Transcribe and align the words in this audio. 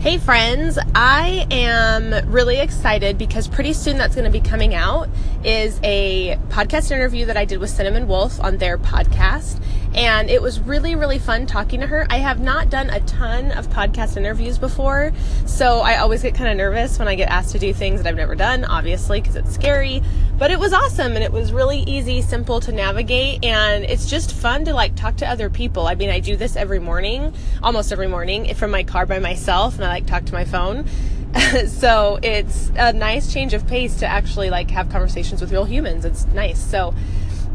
Hey 0.00 0.16
friends, 0.16 0.78
I 0.94 1.46
am 1.50 2.26
really 2.32 2.58
excited 2.58 3.18
because 3.18 3.46
pretty 3.48 3.74
soon 3.74 3.98
that's 3.98 4.14
going 4.14 4.24
to 4.24 4.30
be 4.30 4.40
coming 4.40 4.74
out 4.74 5.10
is 5.44 5.78
a 5.82 6.38
podcast 6.48 6.90
interview 6.90 7.26
that 7.26 7.36
I 7.36 7.44
did 7.44 7.58
with 7.58 7.68
Cinnamon 7.68 8.08
Wolf 8.08 8.40
on 8.40 8.56
their 8.56 8.78
podcast 8.78 9.62
and 9.94 10.30
it 10.30 10.40
was 10.40 10.60
really 10.60 10.94
really 10.94 11.18
fun 11.18 11.46
talking 11.46 11.80
to 11.80 11.86
her. 11.86 12.06
I 12.10 12.18
have 12.18 12.40
not 12.40 12.70
done 12.70 12.90
a 12.90 13.00
ton 13.00 13.52
of 13.52 13.68
podcast 13.68 14.16
interviews 14.16 14.58
before, 14.58 15.12
so 15.46 15.80
I 15.80 15.98
always 15.98 16.22
get 16.22 16.34
kind 16.34 16.50
of 16.50 16.56
nervous 16.56 16.98
when 16.98 17.08
I 17.08 17.14
get 17.14 17.28
asked 17.28 17.52
to 17.52 17.58
do 17.58 17.72
things 17.72 18.02
that 18.02 18.08
I've 18.08 18.16
never 18.16 18.34
done, 18.34 18.64
obviously 18.64 19.20
because 19.20 19.36
it's 19.36 19.52
scary, 19.52 20.02
but 20.38 20.50
it 20.50 20.58
was 20.58 20.72
awesome 20.72 21.14
and 21.14 21.24
it 21.24 21.32
was 21.32 21.52
really 21.52 21.80
easy, 21.80 22.22
simple 22.22 22.60
to 22.60 22.72
navigate 22.72 23.44
and 23.44 23.84
it's 23.84 24.06
just 24.06 24.32
fun 24.32 24.64
to 24.66 24.74
like 24.74 24.94
talk 24.94 25.16
to 25.16 25.28
other 25.28 25.50
people. 25.50 25.86
I 25.86 25.94
mean, 25.94 26.10
I 26.10 26.20
do 26.20 26.36
this 26.36 26.56
every 26.56 26.78
morning, 26.78 27.34
almost 27.62 27.92
every 27.92 28.08
morning 28.08 28.54
from 28.54 28.70
my 28.70 28.84
car 28.84 29.06
by 29.06 29.18
myself 29.18 29.74
and 29.76 29.84
I 29.84 29.88
like 29.88 30.06
talk 30.06 30.24
to 30.26 30.32
my 30.32 30.44
phone. 30.44 30.86
so 31.68 32.18
it's 32.22 32.72
a 32.76 32.92
nice 32.92 33.32
change 33.32 33.54
of 33.54 33.66
pace 33.66 33.96
to 33.96 34.06
actually 34.06 34.50
like 34.50 34.70
have 34.70 34.88
conversations 34.90 35.40
with 35.40 35.52
real 35.52 35.64
humans. 35.64 36.04
It's 36.04 36.26
nice. 36.28 36.58
So 36.58 36.94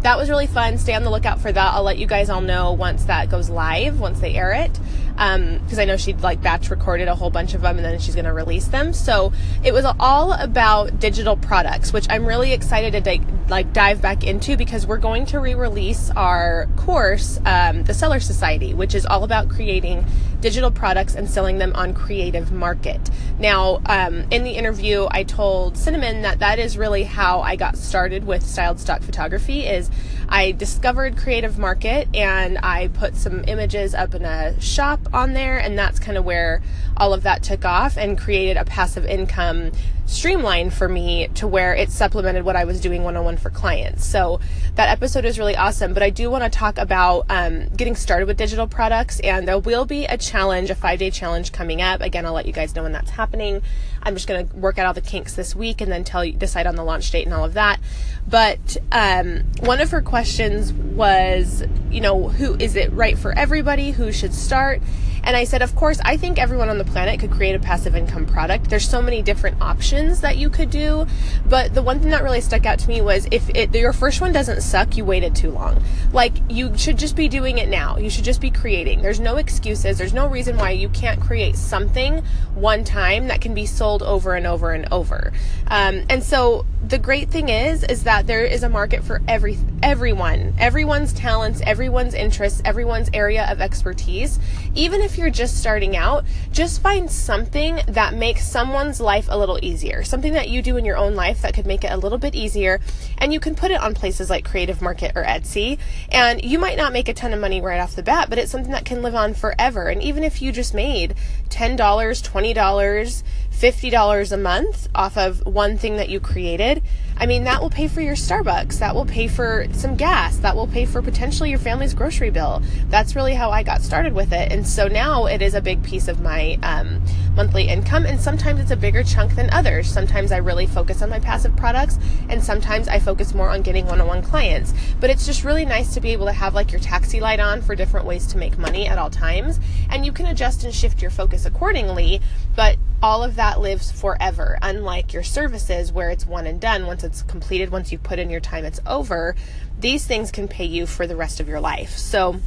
that 0.06 0.20
was 0.20 0.30
really 0.30 0.46
fun. 0.46 0.78
Stay 0.78 0.94
on 0.94 1.04
the 1.04 1.10
lookout 1.10 1.42
for 1.42 1.52
that. 1.52 1.74
I'll 1.74 1.82
let 1.82 1.98
you 1.98 2.06
guys 2.06 2.30
all 2.30 2.40
know 2.40 2.74
once 2.74 3.06
that 3.06 3.28
goes 3.28 3.50
live, 3.50 4.00
once 4.00 4.20
they 4.20 4.36
air 4.36 4.54
it. 4.54 4.80
Because 5.14 5.74
um, 5.74 5.80
I 5.80 5.86
know 5.86 5.98
she'd 5.98 6.22
like 6.22 6.44
batch 6.44 6.70
recorded 6.70 7.08
a 7.08 7.16
whole 7.16 7.32
bunch 7.32 7.56
of 7.56 7.62
them 7.62 7.78
and 7.78 7.84
then 7.84 7.98
she's 7.98 8.14
going 8.14 8.26
to 8.26 8.34
release 8.34 8.68
them. 8.68 8.94
So 8.94 9.34
it 9.64 9.74
was 9.74 9.84
all 10.00 10.34
about 10.34 11.00
digital 11.00 11.36
products, 11.36 11.92
which 11.92 12.06
I'm 12.08 12.28
really 12.28 12.54
excited 12.54 12.92
to 12.92 13.02
like 13.50 13.74
dive 13.74 14.02
back 14.02 14.24
into 14.24 14.58
because 14.58 14.88
we're 14.88 14.98
going 14.98 15.26
to 15.28 15.40
re-release 15.40 16.10
our 16.16 16.68
course, 16.78 17.40
um, 17.46 17.84
the 17.84 17.94
Seller 17.94 18.20
Society, 18.20 18.74
which 18.74 18.96
is 18.96 19.06
all 19.06 19.24
about 19.24 19.50
creating 19.50 20.06
digital 20.42 20.72
products 20.72 21.16
and 21.16 21.30
selling 21.30 21.58
them 21.58 21.74
on 21.76 21.94
Creative 21.94 22.52
Market. 22.52 23.10
Now, 23.40 23.82
um, 23.86 24.26
in 24.32 24.44
the 24.44 24.52
interview, 24.52 25.08
I 25.10 25.24
told 25.24 25.78
Cinnamon 25.78 26.22
that 26.22 26.40
that 26.40 26.60
is 26.60 26.78
really 26.78 27.04
how 27.04 27.42
I 27.42 27.56
got 27.56 27.78
started 27.78 28.26
with 28.26 28.46
styled 28.46 28.80
stock 28.80 29.02
photography. 29.02 29.66
Is 29.66 29.90
I 30.30 30.52
discovered 30.52 31.18
Creative 31.18 31.58
Market 31.58 32.08
and 32.14 32.58
I 32.60 32.90
put 32.90 33.16
some 33.16 33.44
images 33.48 33.94
up 33.94 34.14
in 34.16 34.26
a 34.26 34.60
shop 34.62 35.00
on 35.14 35.34
there, 35.34 35.58
and 35.58 35.78
that's 35.78 36.00
kind 36.00 36.18
of 36.18 36.26
where 36.26 36.62
all 36.98 37.14
of 37.14 37.24
that 37.24 37.44
took 37.44 37.66
off 37.66 37.98
and 37.98 38.18
created 38.18 38.58
a 38.58 38.66
passive 38.66 39.06
income 39.06 39.72
streamline 40.06 40.70
for 40.70 40.88
me 40.88 41.28
to 41.30 41.48
where 41.48 41.74
it 41.74 41.90
supplemented 41.90 42.44
what 42.44 42.56
I 42.56 42.66
was 42.66 42.80
doing 42.80 43.04
one 43.04 43.18
on 43.18 43.26
one 43.26 43.38
for 43.38 43.50
clients. 43.50 44.06
So 44.06 44.40
that 44.76 44.90
episode 44.90 45.26
is 45.26 45.40
really 45.40 45.56
awesome. 45.56 45.94
But 45.94 46.04
I 46.04 46.10
do 46.10 46.30
want 46.30 46.44
to 46.44 46.50
talk 46.50 46.78
about 46.78 47.26
um, 47.30 47.70
getting 47.70 47.96
started 47.96 48.28
with 48.28 48.38
digital 48.38 48.68
products, 48.68 49.20
and 49.22 49.48
there 49.48 49.58
will 49.58 49.86
be 49.86 50.06
a 50.06 50.18
challenge, 50.18 50.70
a 50.70 50.76
five 50.76 51.00
day 51.00 51.10
challenge 51.10 51.52
coming 51.52 51.82
up. 51.82 52.02
Again, 52.02 52.26
I'll 52.26 52.34
let 52.34 52.46
you 52.46 52.54
guys 52.54 52.76
know 52.76 52.84
when 52.84 52.92
that's 52.92 53.12
happening. 53.12 53.62
I'm 54.04 54.14
just 54.14 54.28
going 54.28 54.48
to 54.48 54.56
work 54.56 54.78
out 54.78 54.86
all 54.86 54.94
the 54.94 55.02
kinks 55.02 55.34
this 55.34 55.56
week 55.56 55.82
and 55.82 55.92
then 55.92 56.04
tell 56.04 56.24
you, 56.24 56.34
decide 56.34 56.68
on 56.68 56.76
the 56.76 56.84
launch 56.84 57.10
date 57.10 57.26
and 57.26 57.34
all 57.34 57.44
of 57.44 57.56
that. 57.56 57.80
But 58.28 58.78
um, 58.92 59.44
one 59.62 59.82
of 59.82 59.90
her 59.92 60.02
questions 60.02 60.72
was, 60.72 61.64
you 61.96 62.02
know, 62.02 62.28
who 62.28 62.56
is 62.56 62.76
it 62.76 62.92
right 62.92 63.18
for 63.18 63.32
everybody? 63.32 63.92
Who 63.92 64.12
should 64.12 64.34
start? 64.34 64.82
And 65.26 65.36
I 65.36 65.44
said, 65.44 65.64
of 65.64 65.76
course, 65.76 66.00
I 66.06 66.18
think 66.18 66.38
everyone 66.38 66.70
on 66.70 66.78
the 66.78 66.86
planet 66.86 67.20
could 67.20 67.32
create 67.32 67.56
a 67.56 67.60
passive 67.60 67.96
income 67.96 68.28
product. 68.28 68.70
There's 68.70 68.88
so 68.88 69.02
many 69.02 69.24
different 69.24 69.60
options 69.60 70.22
that 70.22 70.38
you 70.38 70.52
could 70.52 70.70
do. 70.70 71.08
But 71.48 71.74
the 71.74 71.82
one 71.82 72.00
thing 72.00 72.12
that 72.12 72.22
really 72.22 72.42
stuck 72.42 72.68
out 72.68 72.78
to 72.80 72.88
me 72.88 73.02
was 73.02 73.28
if 73.32 73.50
it, 73.50 73.74
your 73.74 73.92
first 73.92 74.22
one 74.22 74.32
doesn't 74.32 74.62
suck, 74.62 74.96
you 74.98 75.04
waited 75.04 75.36
too 75.36 75.50
long. 75.50 75.84
Like, 76.14 76.34
you 76.48 76.78
should 76.78 77.00
just 77.00 77.16
be 77.16 77.28
doing 77.28 77.58
it 77.58 77.70
now. 77.70 77.98
You 77.98 78.12
should 78.12 78.24
just 78.24 78.40
be 78.40 78.52
creating. 78.52 79.02
There's 79.02 79.20
no 79.20 79.38
excuses. 79.38 79.98
There's 79.98 80.14
no 80.14 80.28
reason 80.28 80.58
why 80.58 80.72
you 80.72 80.90
can't 80.90 81.20
create 81.20 81.56
something 81.56 82.24
one 82.54 82.84
time 82.84 83.28
that 83.28 83.42
can 83.42 83.56
be 83.56 83.66
sold 83.66 84.04
over 84.04 84.36
and 84.36 84.46
over 84.46 84.74
and 84.74 84.88
over. 84.92 85.34
Um, 85.68 86.04
and 86.08 86.24
so 86.24 86.68
the 86.88 87.00
great 87.00 87.30
thing 87.30 87.50
is, 87.50 87.84
is 87.84 88.04
that 88.04 88.28
there 88.28 88.46
is 88.46 88.62
a 88.62 88.70
market 88.70 89.04
for 89.04 89.24
every, 89.28 89.58
everyone, 89.82 90.54
everyone's 90.60 91.14
talents, 91.14 91.62
everyone's 91.86 92.16
interests, 92.16 92.64
everyone's 92.66 93.12
area 93.14 93.46
of 93.48 93.62
expertise. 93.62 94.40
Even 94.74 95.02
if 95.02 95.20
you're 95.20 95.30
just 95.30 95.60
starting 95.60 95.96
out, 95.96 96.26
just 96.52 96.82
find 96.82 97.12
something 97.12 97.80
that 97.88 98.16
makes 98.16 98.44
someone's 98.44 99.00
life 99.00 99.28
a 99.30 99.38
little 99.38 99.60
easier. 99.62 100.04
Something 100.04 100.34
that 100.34 100.50
you 100.50 100.64
do 100.64 100.78
in 100.78 100.84
your 100.84 100.98
own 100.98 101.14
life 101.14 101.44
that 101.44 101.54
could 101.54 101.68
make 101.68 101.84
it 101.84 101.92
a 101.92 101.98
little 101.98 102.18
bit 102.18 102.34
easier. 102.34 102.82
And 103.20 103.32
you 103.32 103.40
can 103.40 103.54
put 103.54 103.70
it 103.70 103.80
on 103.80 103.94
places 103.94 104.32
like 104.32 104.44
Creative 104.44 104.82
Market 104.82 105.12
or 105.14 105.24
Etsy. 105.24 105.78
And 106.10 106.44
you 106.44 106.58
might 106.58 106.76
not 106.76 106.92
make 106.92 107.08
a 107.08 107.14
ton 107.14 107.34
of 107.34 107.40
money 107.40 107.62
right 107.62 107.80
off 107.80 107.96
the 107.96 108.02
bat, 108.02 108.32
but 108.32 108.40
it's 108.40 108.52
something 108.52 108.72
that 108.72 108.84
can 108.84 109.04
live 109.04 109.14
on 109.14 109.36
forever. 109.36 109.88
And 109.88 110.02
even 110.02 110.24
if 110.24 110.42
you 110.42 110.52
just 110.52 110.74
made 110.74 111.14
$10, 111.50 111.78
$20, 111.78 113.24
$50 113.52 114.32
a 114.32 114.38
month 114.38 114.88
off 114.96 115.18
of 115.18 115.46
one 115.46 115.78
thing 115.78 115.98
that 115.98 116.10
you 116.10 116.20
created, 116.20 116.82
I 117.18 117.26
mean, 117.28 117.46
that 117.46 117.62
will 117.62 117.70
pay 117.70 117.88
for 117.88 118.02
your 118.02 118.16
Starbucks. 118.16 118.80
That 118.80 118.94
will 118.94 119.06
pay 119.06 119.28
for 119.28 119.68
some 119.72 119.96
gas. 119.96 120.38
That 120.38 120.56
will 120.56 120.68
pay 120.68 120.86
for 120.86 121.02
potentially 121.02 121.50
your 121.50 121.60
family's 121.60 121.94
grocery 121.94 122.30
bill. 122.30 122.62
That's 122.90 123.16
really 123.16 123.34
how 123.34 123.52
I 123.52 123.64
got 123.64 123.82
started 123.82 124.14
with 124.14 124.34
it. 124.34 124.52
And 124.52 124.68
so 124.68 124.88
now 124.88 125.26
it 125.26 125.42
is 125.42 125.54
a 125.54 125.62
big 125.62 125.82
piece 125.82 126.10
of 126.10 126.20
my 126.20 126.60
um, 126.62 127.02
monthly 127.36 127.70
income. 127.70 128.06
And 128.06 128.20
sometimes 128.20 128.60
it's 128.60 128.72
a 128.72 128.76
bigger 128.76 129.02
chunk 129.02 129.36
than 129.36 129.50
others. 129.52 129.90
Sometimes 129.90 130.34
I 130.34 130.38
really 130.38 130.68
focus 130.68 131.02
on 131.02 131.10
my 131.10 131.20
passive 131.20 131.56
products, 131.56 132.00
and 132.30 132.44
sometimes 132.44 132.88
I 132.88 133.00
focus 133.00 133.34
more 133.34 133.50
on 133.50 133.62
getting 133.62 133.86
one 133.86 134.02
on 134.02 134.08
one 134.08 134.22
clients. 134.22 134.74
But 135.00 135.10
it's 135.10 135.26
just 135.26 135.46
really 135.46 135.66
nice 135.66 135.94
to 135.94 136.02
be 136.02 136.12
able 136.12 136.26
to 136.26 136.34
have 136.34 136.54
like 136.54 136.72
your 136.72 136.82
taxi 136.82 137.22
light 137.22 137.40
on 137.40 137.62
for 137.62 137.76
different 137.76 138.06
ways 138.06 138.28
to 138.28 138.38
make 138.38 138.58
money 138.58 138.88
at 138.88 138.98
all 138.98 139.10
times. 139.10 139.60
And 139.90 140.06
you 140.06 140.12
can 140.12 140.26
adjust 140.26 140.66
and 140.66 140.76
shift 140.76 141.02
your 141.02 141.12
focus 141.12 141.46
accordingly. 141.46 142.20
But 142.56 142.78
all 143.02 143.24
of 143.24 143.36
that 143.36 143.60
lives 143.60 143.92
forever, 143.92 144.58
unlike 144.62 145.14
your 145.14 145.24
services 145.24 145.92
where 145.92 146.10
it's 146.10 146.26
one 146.26 146.48
and 146.48 146.60
done. 146.60 146.86
Once 146.86 147.04
it's 147.04 147.22
completed, 147.24 147.72
once 147.72 147.92
you 147.92 147.98
put 147.98 148.20
in 148.20 148.30
your 148.30 148.40
time, 148.40 148.66
it's 148.66 148.80
over. 148.86 149.36
These 149.80 150.06
things 150.06 150.32
can 150.32 150.48
pay 150.48 150.66
you 150.66 150.86
for 150.86 151.06
the 151.08 151.16
rest 151.16 151.40
of 151.40 151.48
your 151.48 151.60
life. 151.60 151.98
So, 151.98 152.40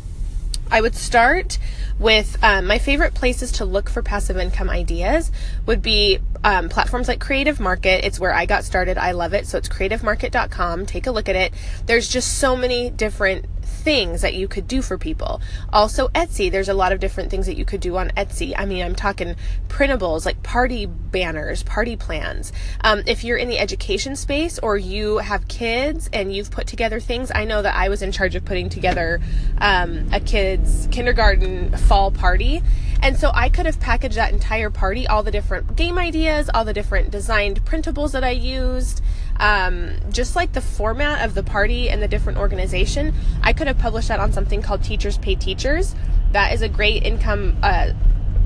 I 0.71 0.81
would 0.81 0.95
start 0.95 1.59
with 1.99 2.37
um, 2.43 2.67
my 2.67 2.79
favorite 2.79 3.15
places 3.15 3.53
to 3.53 3.65
look 3.65 3.89
for 3.89 4.03
passive 4.03 4.37
income 4.37 4.69
ideas 4.69 5.33
would 5.67 5.83
be 5.83 6.19
um, 6.45 6.69
platforms 6.69 7.09
like 7.09 7.21
Creative 7.21 7.59
Market. 7.59 8.05
It's 8.05 8.21
where 8.21 8.33
I 8.33 8.47
got 8.47 8.65
started. 8.65 8.99
I 8.99 9.13
love 9.13 9.33
it. 9.33 9.47
So 9.47 9.59
it's 9.59 9.69
creativemarket.com. 9.69 10.87
Take 10.87 11.07
a 11.07 11.11
look 11.11 11.29
at 11.29 11.37
it. 11.37 11.55
There's 11.87 12.09
just 12.09 12.39
so 12.39 12.55
many 12.55 12.91
different 12.91 13.47
things 13.79 14.21
that 14.23 14.35
you 14.35 14.49
could 14.49 14.67
do 14.67 14.83
for 14.83 14.99
people. 14.99 15.41
Also, 15.73 16.09
Etsy, 16.09 16.51
there's 16.51 16.69
a 16.69 16.75
lot 16.75 16.93
of 16.93 17.01
different 17.01 17.31
things 17.31 17.47
that 17.47 17.57
you 17.57 17.65
could 17.65 17.81
do 17.81 17.97
on 17.97 18.11
Etsy. 18.11 18.53
I 18.57 18.67
mean, 18.67 18.85
I'm 18.85 18.95
talking 18.95 19.37
printables 19.69 20.27
like 20.27 20.43
party 20.43 20.87
banners, 20.87 21.63
party 21.63 21.97
plans. 21.97 22.53
Um, 22.83 23.03
if 23.07 23.25
you're 23.25 23.37
in 23.37 23.49
the 23.49 23.59
education 23.59 24.17
space 24.17 24.59
or 24.59 24.77
you 24.77 25.19
have 25.19 25.49
kids 25.49 26.11
and 26.13 26.35
you've 26.35 26.51
put 26.51 26.67
together 26.67 27.01
things, 27.01 27.31
I 27.35 27.45
know 27.45 27.63
that 27.63 27.75
I 27.75 27.89
was 27.89 28.03
in 28.03 28.13
charge 28.13 28.35
of 28.35 28.45
putting 28.45 28.69
together 28.69 29.21
um, 29.59 30.09
a 30.13 30.21
kid's 30.21 30.89
kindergarten 30.91 31.77
fall 31.77 32.11
party. 32.11 32.63
And 33.01 33.17
so 33.17 33.31
I 33.33 33.49
could 33.49 33.67
have 33.67 33.79
packaged 33.81 34.17
that 34.17 34.33
entire 34.33 34.71
party, 34.71 35.07
all 35.07 35.23
the 35.23 35.31
different 35.31 35.77
game 35.77 35.99
ideas, 35.99 36.51
all 36.53 36.65
the 36.65 36.73
different 36.73 37.11
designed 37.11 37.65
printables 37.65 38.13
that 38.13 38.25
I 38.25 38.31
used 38.31 39.03
um, 39.39 39.93
just 40.11 40.35
like 40.37 40.53
the 40.53 40.61
format 40.61 41.25
of 41.25 41.35
the 41.35 41.43
party 41.43 41.89
and 41.89 42.03
the 42.03 42.09
different 42.09 42.39
organization, 42.39 43.15
I 43.43 43.53
could 43.53 43.67
have 43.67 43.79
published 43.79 44.09
that 44.09 44.21
on 44.21 44.33
something 44.33 44.63
called 44.63 44.83
Teachers 44.83 45.19
Pay 45.19 45.37
Teachers. 45.37 45.95
That 46.33 46.53
is 46.53 46.63
a 46.63 46.69
great 46.69 47.05
income, 47.05 47.57
uh, 47.63 47.93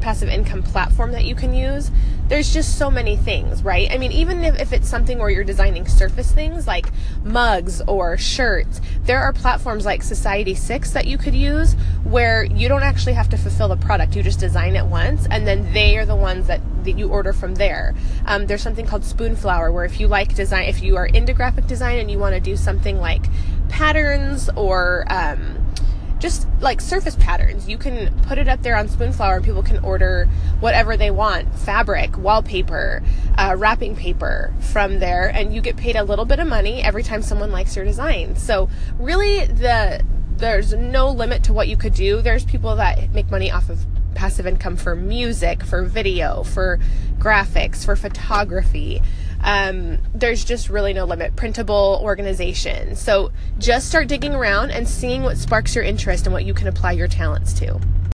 passive 0.01 0.29
income 0.29 0.63
platform 0.63 1.13
that 1.13 1.25
you 1.25 1.35
can 1.35 1.55
use. 1.55 1.91
There's 2.33 2.51
just 2.51 2.79
so 2.79 2.91
many 2.91 3.17
things, 3.17 3.63
right? 3.63 3.93
I 3.93 3.99
mean, 3.99 4.11
even 4.11 4.43
if, 4.43 4.59
if 4.59 4.73
it's 4.73 4.89
something 4.89 5.19
where 5.19 5.29
you're 5.29 5.45
designing 5.45 5.87
surface 5.87 6.33
things 6.33 6.67
like 6.67 6.87
mugs 7.25 7.83
or 7.83 8.17
shirts, 8.17 8.81
there 9.05 9.21
are 9.21 9.35
platforms 9.35 9.85
like 9.85 10.01
Society6 10.01 10.95
that 10.95 11.07
you 11.07 11.19
could 11.19 11.35
use 11.35 11.75
where 12.05 12.45
you 12.45 12.71
don't 12.71 12.85
actually 12.85 13.13
have 13.13 13.29
to 13.29 13.37
fulfill 13.37 13.69
the 13.69 13.77
product. 13.77 14.17
You 14.17 14.23
just 14.23 14.41
design 14.41 14.77
it 14.77 14.87
once 14.87 15.27
and 15.31 15.47
then 15.47 15.75
they 15.75 15.99
are 15.99 16.07
the 16.07 16.17
ones 16.17 16.47
that, 16.47 16.63
that 16.85 16.93
you 16.93 17.11
order 17.11 17.35
from 17.35 17.57
there. 17.57 17.95
Um, 18.25 18.47
there's 18.47 18.63
something 18.63 18.87
called 18.87 19.03
Spoonflower 19.03 19.71
where 19.71 19.85
if 19.85 20.01
you 20.01 20.09
like 20.09 20.35
design, 20.35 20.71
if 20.71 20.83
you 20.83 20.97
are 20.97 21.05
into 21.05 21.35
graphic 21.35 21.67
design 21.67 21.99
and 21.99 22.11
you 22.11 22.19
want 22.19 22.35
to 22.35 22.41
do 22.41 22.57
something 22.57 22.99
like 22.99 23.27
patterns 23.69 24.49
or, 24.57 25.05
um, 25.11 25.59
just 26.23 26.47
like 26.61 26.81
surface 26.81 27.17
patterns. 27.17 27.69
You 27.69 27.77
can 27.77 28.17
put 28.23 28.39
it 28.39 28.47
up 28.47 28.63
there 28.63 28.77
on 28.77 28.89
Spoonflower 28.89 29.37
and 29.37 29.45
people 29.45 29.63
can 29.63 29.85
order 29.85 30.29
whatever 30.61 30.97
they 30.97 31.11
want 31.11 31.53
fabric, 31.59 32.17
wallpaper, 32.17 33.03
uh, 33.37 33.57
wrapping 33.59 33.97
paper 33.97 34.55
from 34.61 35.01
there, 35.01 35.29
and 35.29 35.53
you 35.53 35.61
get 35.61 35.77
paid 35.77 35.97
a 35.97 36.05
little 36.05 36.25
bit 36.25 36.39
of 36.39 36.47
money 36.47 36.81
every 36.81 37.03
time 37.03 37.23
someone 37.23 37.51
likes 37.51 37.75
your 37.75 37.85
design. 37.85 38.37
So, 38.37 38.71
really, 38.99 39.47
the 39.47 40.03
there's 40.37 40.73
no 40.73 41.11
limit 41.11 41.45
to 41.45 41.53
what 41.53 41.69
you 41.69 41.77
could 41.77 41.95
do. 41.95 42.23
There's 42.23 42.45
people 42.45 42.77
that 42.77 43.13
make 43.13 43.31
money 43.31 43.51
off 43.51 43.69
of 43.69 43.85
passive 44.15 44.47
income 44.47 44.77
for 44.77 44.95
music, 44.95 45.65
for 45.65 45.83
video, 45.83 46.45
for 46.45 46.79
graphics, 47.19 47.85
for 47.85 47.97
photography. 47.97 49.03
Um, 49.43 49.99
there's 50.15 50.45
just 50.45 50.69
really 50.69 50.93
no 50.93 51.05
limit. 51.05 51.37
Printable 51.37 52.01
organization. 52.03 52.97
So 52.97 53.33
just 53.59 53.89
start 53.89 54.09
digging 54.09 54.35
around 54.35 54.71
and 54.71 54.89
seeing 54.89 55.23
what 55.23 55.37
sparks 55.37 55.75
your 55.75 55.85
interest 55.85 56.27
and 56.27 56.33
what 56.33 56.45
you 56.45 56.55
can 56.55 56.69
apply 56.69 56.93
your 56.93 57.09
talents 57.09 57.53
to. 57.55 57.81